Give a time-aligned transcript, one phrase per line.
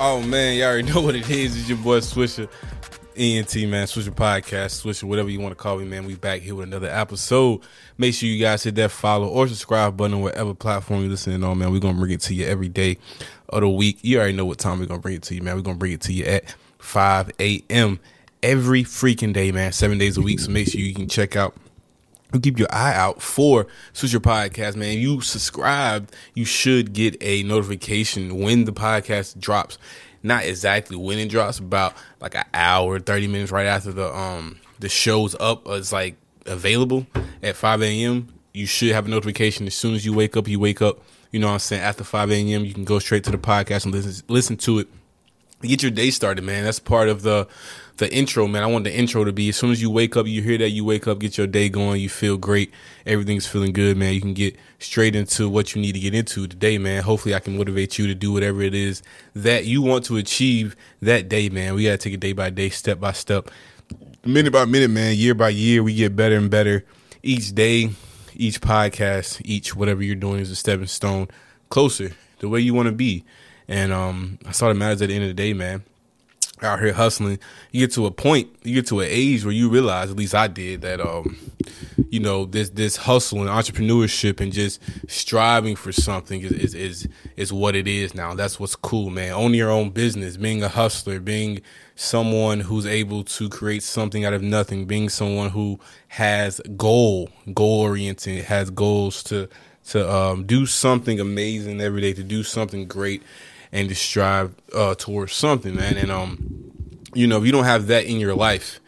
[0.00, 1.58] Oh man, y'all already know what it is.
[1.58, 2.48] It's your boy Swisher,
[3.16, 6.06] ENT man, Swisher Podcast, Swisher, whatever you want to call me, man.
[6.06, 7.62] We back here with another episode.
[7.96, 11.58] Make sure you guys hit that follow or subscribe button whatever platform you're listening on,
[11.58, 11.72] man.
[11.72, 12.98] We're gonna bring it to you every day
[13.48, 13.98] of the week.
[14.02, 15.56] You already know what time we're gonna bring it to you, man.
[15.56, 17.98] We're gonna bring it to you at 5 a.m.
[18.40, 19.72] every freaking day, man.
[19.72, 20.38] Seven days a week.
[20.38, 21.56] So make sure you can check out
[22.42, 24.98] keep your eye out for Swisher Podcast, man.
[24.98, 29.78] You subscribed, you should get a notification when the podcast drops.
[30.22, 34.58] Not exactly when it drops, about like an hour, thirty minutes right after the um
[34.78, 35.62] the show's up.
[35.68, 36.16] It's like
[36.46, 37.06] available
[37.42, 38.28] at five a.m.
[38.52, 40.48] You should have a notification as soon as you wake up.
[40.48, 40.98] You wake up,
[41.30, 41.82] you know what I'm saying.
[41.82, 44.88] After five a.m., you can go straight to the podcast and listen listen to it.
[45.60, 46.64] Get your day started, man.
[46.64, 47.48] That's part of the
[47.96, 48.62] the intro, man.
[48.62, 50.70] I want the intro to be as soon as you wake up, you hear that,
[50.70, 52.72] you wake up, get your day going, you feel great,
[53.04, 54.14] everything's feeling good, man.
[54.14, 57.02] You can get straight into what you need to get into today, man.
[57.02, 59.02] Hopefully, I can motivate you to do whatever it is
[59.34, 61.74] that you want to achieve that day, man.
[61.74, 63.50] We got to take it day by day, step by step,
[64.24, 65.82] minute by minute, man, year by year.
[65.82, 66.84] We get better and better
[67.24, 67.90] each day,
[68.34, 71.26] each podcast, each whatever you're doing is a stepping stone
[71.68, 73.24] closer the way you want to be.
[73.68, 75.84] And um, that's all that matters at the end of the day, man
[76.62, 77.38] out here hustling,
[77.72, 80.34] you get to a point, you get to an age where you realize, at least
[80.34, 81.36] I did, that um,
[82.10, 87.08] you know, this this hustle and entrepreneurship and just striving for something is is is,
[87.36, 88.34] is what it is now.
[88.34, 89.32] That's what's cool, man.
[89.32, 91.60] Owning your own business, being a hustler, being
[91.96, 95.78] someone who's able to create something out of nothing, being someone who
[96.08, 99.48] has goal, goal oriented, has goals to
[99.90, 103.22] to um, do something amazing every day, to do something great
[103.72, 105.96] and to strive uh, towards something, man.
[105.96, 106.72] And um,
[107.14, 108.80] you know, if you don't have that in your life,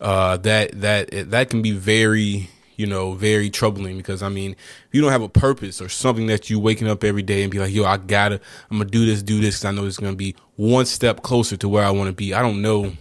[0.00, 4.88] uh, that that that can be very you know very troubling because I mean, if
[4.92, 7.58] you don't have a purpose or something that you waking up every day and be
[7.58, 8.40] like, yo, I gotta,
[8.70, 11.56] I'm gonna do this, do this, because I know it's gonna be one step closer
[11.58, 12.34] to where I want to be.
[12.34, 12.92] I don't know.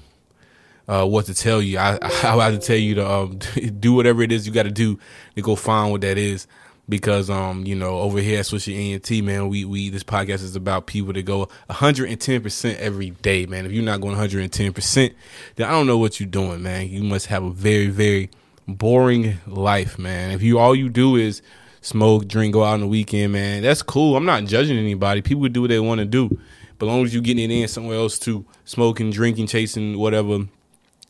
[0.90, 1.78] Uh, what to tell you?
[1.78, 3.40] I I have to tell you to um,
[3.80, 4.98] do whatever it is you got to do
[5.36, 6.48] to go find what that is
[6.90, 10.56] because um you know over here at Swisher ENT man we we this podcast is
[10.56, 13.66] about people that go 110% every day man.
[13.66, 15.14] If you're not going 110%
[15.56, 16.88] then I don't know what you're doing man.
[16.90, 18.30] You must have a very very
[18.68, 20.31] boring life man.
[20.31, 21.42] If you all you do is
[21.81, 24.16] smoke drink go out on the weekend man that's cool.
[24.16, 25.22] I'm not judging anybody.
[25.22, 26.40] People do what they want to do.
[26.80, 30.46] But as long as you're getting it in somewhere else to smoking drinking chasing whatever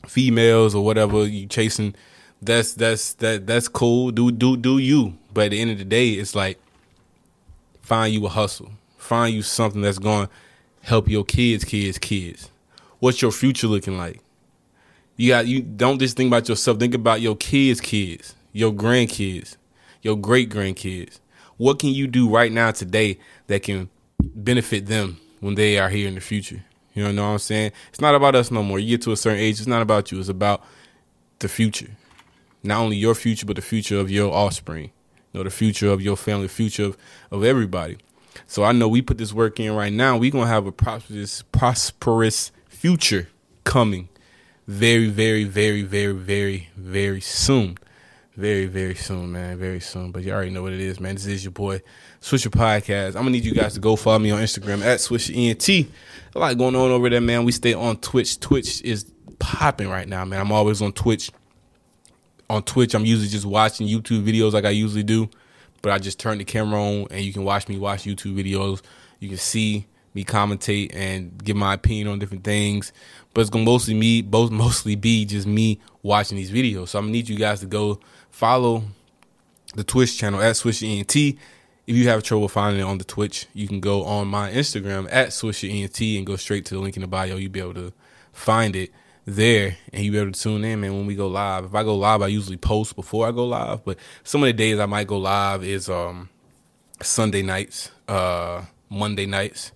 [0.07, 1.93] females or whatever you chasing
[2.41, 5.85] that's that's that that's cool do do do you but at the end of the
[5.85, 6.57] day, it's like
[7.83, 10.33] find you a hustle, find you something that's going to
[10.81, 12.49] help your kids, kids, kids.
[12.97, 14.19] What's your future looking like?
[15.15, 16.79] You got you don't just think about yourself.
[16.79, 19.57] Think about your kids' kids, your grandkids,
[20.01, 21.19] your great grandkids.
[21.57, 26.07] What can you do right now today that can benefit them when they are here
[26.07, 26.63] in the future?
[26.95, 27.73] You know what I'm saying?
[27.89, 28.79] It's not about us no more.
[28.79, 30.19] You get to a certain age, it's not about you.
[30.19, 30.63] It's about
[31.37, 31.91] the future.
[32.63, 34.91] Not only your future, but the future of your offspring
[35.37, 36.97] know, the future of your family, the future of,
[37.31, 37.97] of everybody.
[38.45, 40.17] So I know we put this work in right now.
[40.17, 43.29] We're gonna have a prosperous prosperous future
[43.63, 44.09] coming
[44.67, 47.77] very, very, very, very, very, very soon.
[48.35, 49.57] Very, very soon, man.
[49.57, 50.11] Very soon.
[50.11, 51.15] But you already know what it is, man.
[51.15, 51.81] This is your boy,
[52.21, 53.07] Swisher Podcast.
[53.09, 55.87] I'm gonna need you guys to go follow me on Instagram at Swisher ENT.
[56.35, 57.45] A lot going on over there, man.
[57.45, 58.39] We stay on Twitch.
[58.39, 60.39] Twitch is popping right now, man.
[60.39, 61.31] I'm always on Twitch
[62.49, 65.29] on Twitch, I'm usually just watching YouTube videos like I usually do,
[65.81, 68.81] but I just turn the camera on and you can watch me watch YouTube videos.
[69.19, 72.91] You can see me commentate and give my opinion on different things,
[73.33, 76.89] but it's gonna mostly me, both mostly be just me watching these videos.
[76.89, 77.99] So I'm gonna need you guys to go
[78.31, 78.83] follow
[79.75, 81.15] the Twitch channel at Swisher ENT.
[81.15, 85.07] If you have trouble finding it on the Twitch, you can go on my Instagram
[85.11, 87.37] at Swisher ENT and go straight to the link in the bio.
[87.37, 87.93] You'll be able to
[88.33, 88.91] find it
[89.27, 91.65] there and you be able to tune in, man, when we go live.
[91.65, 94.53] If I go live, I usually post before I go live, but some of the
[94.53, 96.29] days I might go live is um
[97.01, 99.73] Sunday nights, uh Monday nights,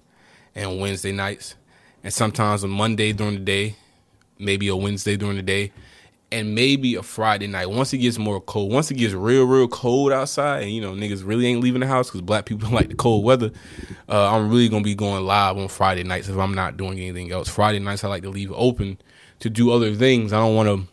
[0.56, 1.56] and Wednesday nights.
[2.04, 3.76] And sometimes a Monday during the day,
[4.40, 5.74] maybe a Wednesday during the day,
[6.32, 7.70] and maybe a Friday night.
[7.70, 10.94] Once it gets more cold, once it gets real, real cold outside, and you know
[10.94, 13.52] niggas really ain't leaving the house because black people like the cold weather.
[14.08, 17.34] Uh, I'm really gonna be going live on Friday nights if I'm not doing anything
[17.34, 17.50] else.
[17.50, 18.98] Friday nights I like to leave open
[19.42, 20.34] to do other things.
[20.34, 20.88] I don't want to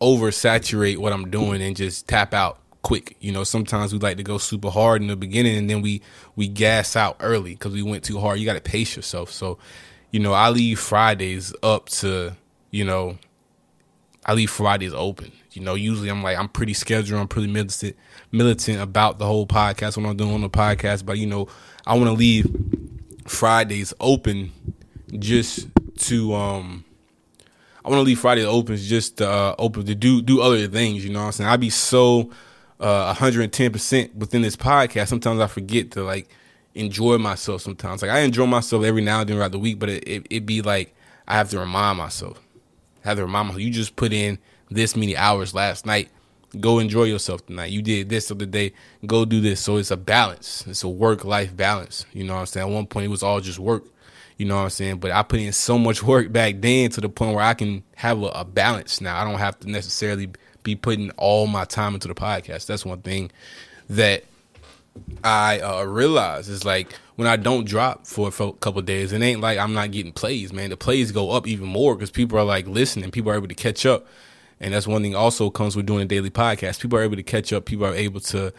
[0.00, 3.16] oversaturate what I'm doing and just tap out quick.
[3.20, 6.02] You know, sometimes we like to go super hard in the beginning and then we
[6.36, 8.38] we gas out early because we went too hard.
[8.38, 9.30] You got to pace yourself.
[9.30, 9.58] So,
[10.10, 12.36] you know, I leave Fridays up to
[12.70, 13.18] you know
[14.24, 15.32] I leave Fridays open.
[15.52, 17.20] You know, usually I'm like I'm pretty scheduled.
[17.20, 17.96] I'm pretty militant
[18.30, 21.04] militant about the whole podcast when I'm doing on the podcast.
[21.04, 21.48] But you know,
[21.84, 22.46] I want to leave
[23.26, 24.52] Fridays open
[25.18, 25.66] just
[25.98, 26.84] to um.
[27.86, 31.04] I want to leave Fridays open just to, uh, open to do do other things.
[31.04, 31.50] You know what I'm saying?
[31.50, 32.30] I'd be so
[32.80, 35.08] uh 110 percent within this podcast.
[35.08, 36.28] Sometimes I forget to like
[36.74, 37.62] enjoy myself.
[37.62, 40.26] Sometimes like I enjoy myself every now and then throughout the week, but it, it,
[40.28, 40.94] it be like
[41.26, 42.42] I have to remind myself
[43.06, 44.38] have to remind myself, you just put in
[44.70, 46.10] this many hours last night.
[46.58, 47.70] Go enjoy yourself tonight.
[47.70, 48.72] You did this other day.
[49.04, 49.60] Go do this.
[49.60, 50.64] So it's a balance.
[50.66, 52.06] It's a work life balance.
[52.12, 52.68] You know what I'm saying?
[52.68, 53.84] At one point, it was all just work.
[54.36, 54.98] You know what I'm saying?
[54.98, 57.82] But I put in so much work back then to the point where I can
[57.96, 59.20] have a, a balance now.
[59.20, 60.28] I don't have to necessarily
[60.62, 62.66] be putting all my time into the podcast.
[62.66, 63.30] That's one thing
[63.88, 64.24] that
[65.24, 69.40] I uh, realize is like when I don't drop for a couple days, it ain't
[69.40, 70.70] like I'm not getting plays, man.
[70.70, 73.54] The plays go up even more because people are like listening, people are able to
[73.54, 74.06] catch up,
[74.60, 76.80] and that's one thing also comes with doing a daily podcast.
[76.80, 78.52] People are able to catch up, people are able to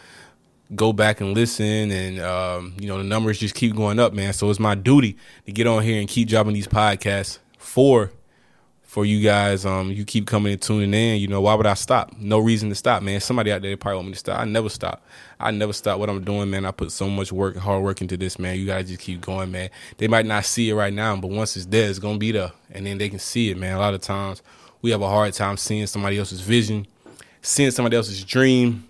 [0.74, 4.32] go back and listen, and um, you know the numbers just keep going up, man.
[4.32, 5.16] So it's my duty
[5.46, 8.10] to get on here and keep dropping these podcasts for
[8.82, 9.66] for you guys.
[9.66, 11.20] Um, you keep coming and tuning in.
[11.20, 12.12] You know, why would I stop?
[12.18, 13.20] No reason to stop, man.
[13.20, 14.40] Somebody out there probably want me to stop.
[14.40, 15.04] I never stop.
[15.38, 16.64] I never stop what I'm doing, man.
[16.64, 18.58] I put so much work hard work into this, man.
[18.58, 19.70] You gotta just keep going, man.
[19.98, 22.52] They might not see it right now, but once it's there, it's gonna be there,
[22.70, 23.76] and then they can see it, man.
[23.76, 24.42] A lot of times
[24.80, 26.86] we have a hard time seeing somebody else's vision,
[27.42, 28.87] seeing somebody else's dream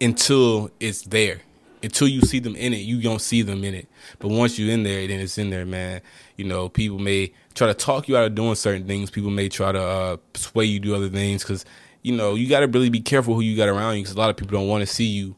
[0.00, 1.40] until it's there
[1.86, 3.88] until you see them in it, you don't see them in it.
[4.18, 6.02] But once you're in there, then it's in there, man.
[6.36, 9.10] You know, people may try to talk you out of doing certain things.
[9.10, 11.64] People may try to uh, sway you do other things because
[12.02, 14.18] you know you got to really be careful who you got around you because a
[14.18, 15.36] lot of people don't want to see you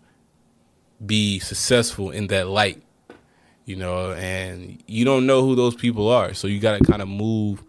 [1.04, 2.82] be successful in that light.
[3.64, 7.02] You know, and you don't know who those people are, so you got to kind
[7.02, 7.62] of move.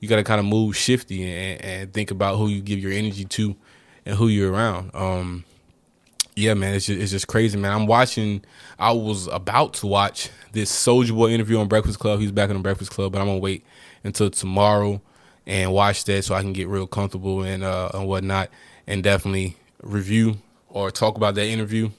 [0.00, 2.92] You got to kind of move shifty and, and think about who you give your
[2.92, 3.56] energy to
[4.04, 4.90] and who you're around.
[4.92, 5.44] Um,
[6.36, 7.72] yeah, man, it's just, it's just crazy, man.
[7.72, 8.44] I'm watching.
[8.78, 12.20] I was about to watch this Soulja Boy interview on Breakfast Club.
[12.20, 13.64] He's back on the Breakfast Club, but I'm gonna wait
[14.04, 15.00] until tomorrow
[15.46, 18.50] and watch that so I can get real comfortable and uh, and whatnot,
[18.86, 20.36] and definitely review
[20.68, 21.90] or talk about that interview.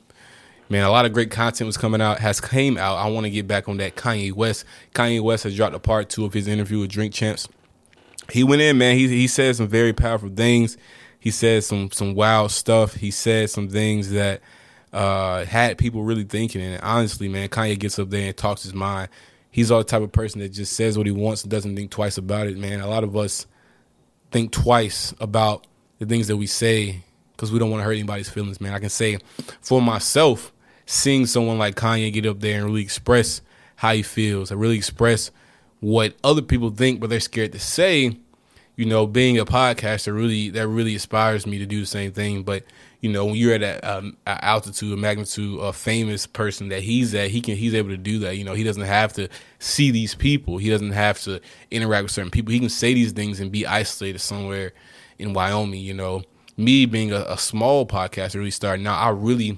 [0.69, 2.97] Man, a lot of great content was coming out, has came out.
[2.97, 4.65] I want to get back on that Kanye West.
[4.93, 7.47] Kanye West has dropped a part two of his interview with Drink Champs.
[8.31, 8.97] He went in, man.
[8.97, 10.77] He he said some very powerful things.
[11.19, 12.95] He said some some wild stuff.
[12.95, 14.41] He said some things that
[14.93, 16.61] uh, had people really thinking.
[16.61, 19.09] And honestly, man, Kanye gets up there and talks his mind.
[19.51, 21.91] He's all the type of person that just says what he wants and doesn't think
[21.91, 22.79] twice about it, man.
[22.79, 23.47] A lot of us
[24.31, 25.65] think twice about
[25.99, 28.73] the things that we say because we don't want to hurt anybody's feelings, man.
[28.73, 29.17] I can say
[29.61, 30.51] for myself,
[30.85, 33.41] seeing someone like Kanye get up there and really express
[33.75, 35.29] how he feels, and really express
[35.79, 38.17] what other people think, but they're scared to say
[38.77, 42.43] you know, being a podcaster really that really inspires me to do the same thing.
[42.43, 42.63] But
[43.01, 47.13] you know, when you're at that um, altitude, a magnitude, a famous person that he's
[47.15, 48.37] at, he can he's able to do that.
[48.37, 50.59] You know, he doesn't have to see these people.
[50.59, 52.53] He doesn't have to interact with certain people.
[52.53, 54.73] He can say these things and be isolated somewhere
[55.17, 55.81] in Wyoming.
[55.81, 56.21] You know,
[56.55, 59.57] me being a, a small podcaster, really starting now, I really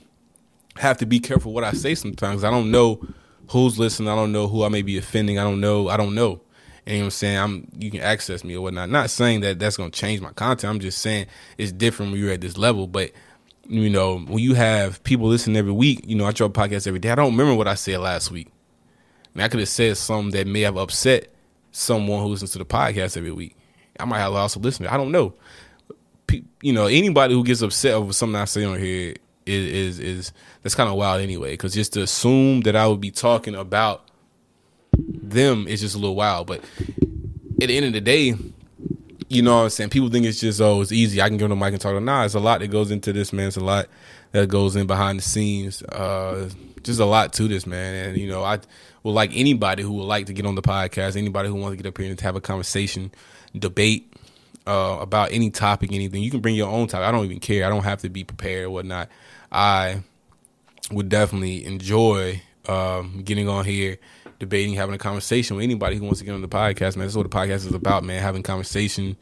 [0.77, 2.45] have to be careful what I say sometimes.
[2.45, 3.05] I don't know
[3.49, 4.07] who's listening.
[4.07, 5.37] I don't know who I may be offending.
[5.37, 5.89] I don't know.
[5.89, 6.39] I don't know.
[6.89, 7.37] You know what I'm saying?
[7.37, 8.89] I'm you can access me or whatnot.
[8.89, 10.71] Not saying that that's gonna change my content.
[10.73, 11.27] I'm just saying
[11.57, 12.87] it's different when you're at this level.
[12.87, 13.11] But
[13.67, 16.99] you know, when you have people listening every week, you know, I drop podcasts every
[16.99, 17.11] day.
[17.11, 18.47] I don't remember what I said last week.
[18.47, 21.27] I mean, I could have said something that may have upset
[21.71, 23.55] someone who listens to the podcast every week.
[23.99, 24.89] I might have lost a listener.
[24.89, 25.35] I don't know.
[26.63, 29.13] you know, anybody who gets upset over something I say on here
[29.45, 31.51] is is, is that's kind of wild anyway.
[31.51, 34.08] Because just to assume that I would be talking about
[35.29, 36.47] them is just a little wild.
[36.47, 36.63] But
[37.61, 38.33] at the end of the day,
[39.29, 39.89] you know what I'm saying?
[39.91, 41.21] People think it's just, oh, it's easy.
[41.21, 42.01] I can on the mic and talk.
[42.01, 43.47] Nah, it's a lot that goes into this, man.
[43.47, 43.87] It's a lot
[44.31, 45.83] that goes in behind the scenes.
[45.83, 46.49] Uh,
[46.83, 48.09] just a lot to this, man.
[48.09, 48.59] And, you know, I
[49.03, 51.83] would like anybody who would like to get on the podcast, anybody who wants to
[51.83, 53.11] get up here and have a conversation,
[53.57, 54.13] debate
[54.65, 56.23] uh, about any topic, anything.
[56.23, 57.07] You can bring your own topic.
[57.07, 57.65] I don't even care.
[57.65, 59.09] I don't have to be prepared or whatnot.
[59.51, 60.03] I
[60.91, 63.97] would definitely enjoy um, getting on here,
[64.39, 67.05] debating, having a conversation with anybody who wants to get on the podcast, man.
[67.05, 68.21] That's what the podcast is about, man.
[68.21, 69.17] Having conversation,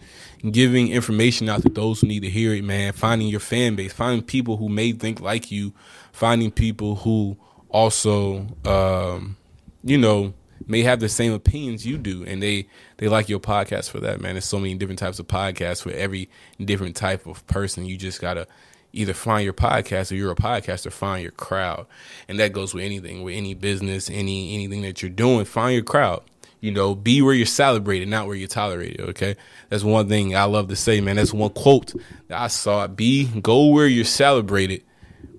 [0.51, 2.93] giving information out to those who need to hear it, man.
[2.93, 5.73] Finding your fan base, finding people who may think like you,
[6.11, 7.37] finding people who
[7.69, 9.37] also, um,
[9.83, 10.33] you know,
[10.67, 12.67] may have the same opinions you do, and they
[12.97, 14.33] they like your podcast for that, man.
[14.33, 16.29] There's so many different types of podcasts for every
[16.59, 17.85] different type of person.
[17.85, 18.47] You just gotta
[18.93, 21.85] either find your podcast or you're a podcaster, find your crowd.
[22.27, 25.83] And that goes with anything, with any business, any anything that you're doing, find your
[25.83, 26.23] crowd.
[26.59, 29.01] You know, be where you're celebrated, not where you're tolerated.
[29.09, 29.35] Okay.
[29.69, 31.17] That's one thing I love to say, man.
[31.17, 31.93] That's one quote
[32.29, 32.87] that I saw.
[32.87, 34.83] Be go where you're celebrated,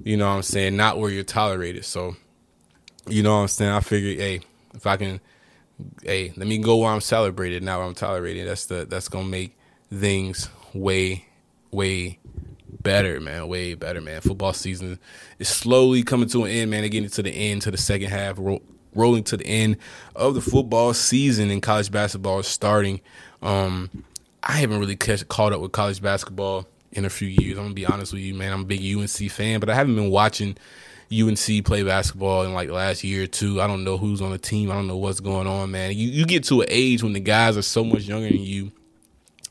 [0.05, 1.85] you know what I'm saying, not where you're tolerated.
[1.85, 2.15] So,
[3.09, 3.73] you know what I'm saying?
[3.73, 4.41] I figured, hey,
[4.75, 5.21] if I can
[6.03, 8.49] hey, let me go where I'm celebrated, not where I'm tolerated.
[8.49, 9.57] That's the that's gonna make
[9.93, 11.27] things way,
[11.71, 12.19] way
[12.89, 13.49] better, man.
[13.49, 14.23] Way better, man.
[14.23, 14.99] Football season
[15.39, 16.81] is slowly coming to an end, man.
[16.81, 18.63] They're getting to the end, to the second half, ro-
[18.95, 19.77] rolling to the end
[20.17, 23.03] of the football season, and college basketball is starting.
[23.43, 23.91] Um,
[24.43, 27.59] I haven't really catch, caught up with college basketball in a few years.
[27.59, 28.55] I'm gonna be honest with you, man.
[28.55, 30.57] I'm a big UNC fan, but I haven't been watching
[31.13, 33.61] UNC play basketball in like the last year or two.
[33.61, 34.71] I don't know who's on the team.
[34.71, 35.93] I don't know what's going on, man.
[35.93, 38.73] You you get to an age when the guys are so much younger than you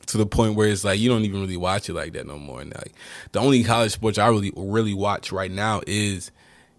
[0.08, 2.38] to the point where it's like you don't even really watch it like that no
[2.38, 2.60] more.
[2.60, 2.92] And like
[3.32, 6.30] the only college sports I really really watch right now is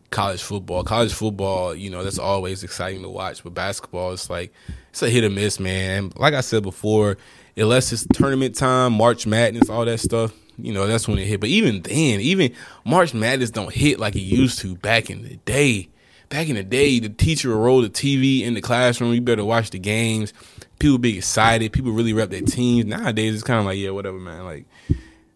[0.09, 0.83] college football.
[0.83, 3.43] College football, you know, that's always exciting to watch.
[3.43, 4.53] But basketball, it's like
[4.89, 6.11] it's a hit or miss, man.
[6.15, 7.17] Like I said before,
[7.55, 11.39] unless it's tournament time, March Madness, all that stuff, you know, that's when it hit.
[11.39, 12.53] But even then, even
[12.85, 15.89] March Madness don't hit like it used to back in the day.
[16.29, 19.13] Back in the day, the teacher would roll the TV in the classroom.
[19.13, 20.31] You better watch the games.
[20.79, 21.71] People be excited.
[21.73, 22.85] People really rep their teams.
[22.85, 24.45] Nowadays, it's kind of like, yeah, whatever, man.
[24.45, 24.65] Like,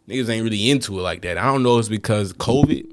[0.08, 1.38] niggas ain't really into it like that.
[1.38, 2.90] I don't know if it's because COVID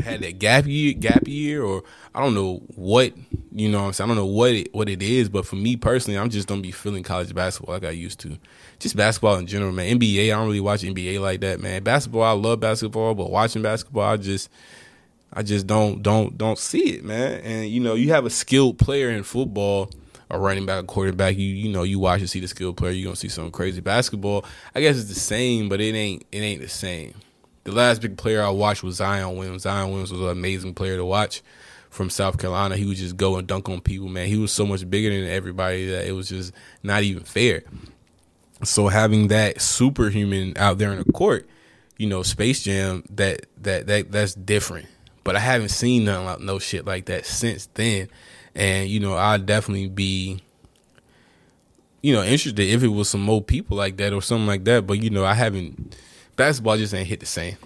[0.00, 1.82] had that gap year, gap year, or
[2.14, 3.12] I don't know what
[3.52, 3.80] you know.
[3.80, 6.18] what I'm saying I don't know what it what it is, but for me personally,
[6.18, 8.38] I'm just don't be feeling college basketball like I used to.
[8.78, 9.98] Just basketball in general, man.
[9.98, 11.82] NBA, I don't really watch NBA like that, man.
[11.82, 14.50] Basketball, I love basketball, but watching basketball, I just
[15.32, 17.40] I just don't don't don't see it, man.
[17.40, 19.90] And you know, you have a skilled player in football,
[20.30, 21.36] a running back, a quarterback.
[21.36, 22.92] You you know, you watch and see the skilled player.
[22.92, 23.80] You are gonna see something crazy.
[23.80, 24.44] Basketball,
[24.74, 27.14] I guess it's the same, but it ain't it ain't the same.
[27.64, 29.62] The last big player I watched was Zion Williams.
[29.62, 31.42] Zion Williams was an amazing player to watch
[31.90, 32.76] from South Carolina.
[32.76, 34.28] He would just go and dunk on people, man.
[34.28, 37.62] He was so much bigger than everybody that it was just not even fair.
[38.62, 41.46] So having that superhuman out there in the court,
[41.96, 44.86] you know, Space Jam, that that that that's different.
[45.24, 48.08] But I haven't seen nothing like no shit like that since then.
[48.58, 50.42] And you know, I'd definitely be
[52.02, 54.86] you know, interested if it was some more people like that or something like that.
[54.86, 55.96] But you know, I haven't
[56.36, 57.56] basketball just ain't hit the same.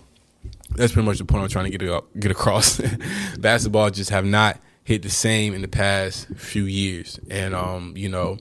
[0.70, 2.80] That's pretty much the point I'm trying to get get across.
[3.38, 8.08] basketball just have not hit the same in the past few years, and um, you
[8.08, 8.38] know,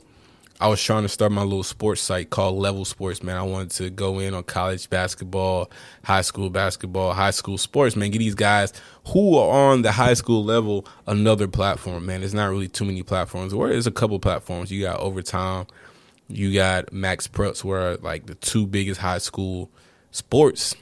[0.62, 3.24] I was trying to start my little sports site called Level Sports.
[3.24, 5.72] Man, I wanted to go in on college basketball,
[6.04, 7.96] high school basketball, high school sports.
[7.96, 8.72] Man, get these guys
[9.08, 12.06] who are on the high school level another platform.
[12.06, 13.54] Man, there's not really too many platforms.
[13.54, 14.72] Or there's a couple platforms.
[14.72, 15.66] You got Overtime,
[16.28, 19.72] you got MaxPreps, where like the two biggest high school
[20.12, 20.76] sports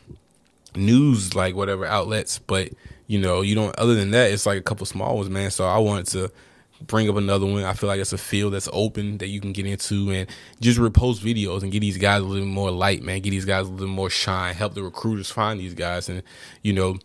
[0.76, 2.70] news like whatever outlets but
[3.08, 5.66] you know you don't other than that it's like a couple small ones man so
[5.66, 6.32] i wanted to
[6.82, 7.64] bring up another one.
[7.64, 10.80] I feel like it's a field that's open that you can get into and just
[10.80, 13.22] repost videos and get these guys a little more light man.
[13.22, 14.56] Get these guys a little more shine.
[14.56, 16.10] Help the recruiters find these guys.
[16.10, 16.24] And
[16.62, 16.98] you know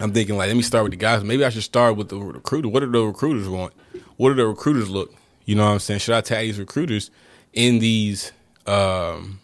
[0.00, 1.22] i'm thinking like let me start with the guys.
[1.24, 2.68] Maybe i should start with the recruiter.
[2.68, 3.72] What do the recruiters want?
[4.16, 5.14] What do the recruiters look?
[5.44, 6.00] You know what i'm saying?
[6.00, 7.10] Should i tag these recruiters
[7.52, 8.32] in these
[8.66, 9.40] um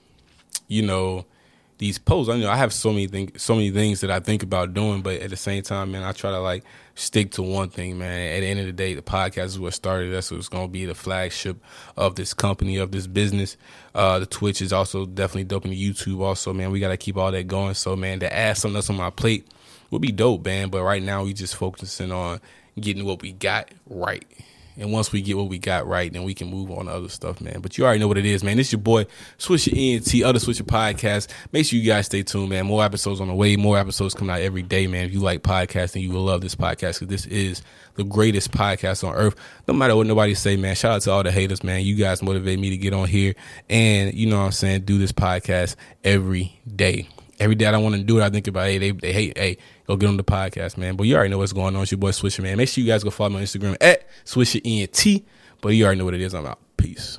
[0.69, 1.25] you know
[1.81, 2.31] these posts.
[2.31, 5.01] I know I have so many things, so many things that I think about doing,
[5.01, 6.63] but at the same time, man, I try to like
[6.95, 8.37] stick to one thing, man.
[8.37, 10.13] At the end of the day, the podcast is what started.
[10.13, 11.57] That's what's going to be the flagship
[11.97, 13.57] of this company, of this business.
[13.95, 16.71] Uh, the Twitch is also definitely dope, and the YouTube also, man.
[16.71, 17.73] We got to keep all that going.
[17.73, 19.49] So, man, to add something else on my plate
[19.91, 20.69] would be dope, man.
[20.69, 22.43] But right now, we just focusing on
[22.79, 24.27] getting what we got right.
[24.81, 27.11] And once we get what we got right, then we can move on to other
[27.11, 27.61] stuff, man.
[27.61, 28.57] But you already know what it is, man.
[28.57, 29.05] This is your boy,
[29.39, 31.29] Swisher ENT, other Swisher podcast.
[31.53, 32.65] Make sure you guys stay tuned, man.
[32.65, 33.57] More episodes on the way.
[33.57, 35.05] More episodes coming out every day, man.
[35.05, 37.63] If you like podcasting, you will love this podcast because this is
[37.97, 39.35] the greatest podcast on earth.
[39.69, 40.75] No matter what nobody say, man.
[40.75, 41.83] Shout out to all the haters, man.
[41.83, 43.35] You guys motivate me to get on here
[43.69, 47.07] and, you know what I'm saying, do this podcast every day.
[47.39, 49.59] Every day I want to do it, I think about, hey, they, they hate, hey,
[49.91, 50.97] go get on the podcast, man.
[50.97, 51.83] But you already know what's going on.
[51.83, 52.57] It's your boy Swisher, man.
[52.57, 55.25] Make sure you guys go follow me on Instagram at Swisher ENT.
[55.61, 56.35] But you already know what it is.
[56.35, 56.59] I'm out.
[56.77, 57.19] Peace.